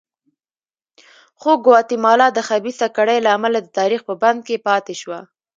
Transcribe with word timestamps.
خو 1.39 1.51
ګواتیمالا 1.65 2.27
د 2.33 2.39
خبیثه 2.49 2.87
کړۍ 2.97 3.17
له 3.25 3.29
امله 3.37 3.59
د 3.61 3.67
تاریخ 3.79 4.01
په 4.09 4.13
بند 4.21 4.39
کې 4.47 4.63
پاتې 4.67 4.93
شوه. 5.01 5.19